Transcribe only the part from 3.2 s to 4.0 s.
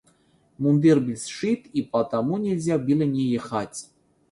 ехать.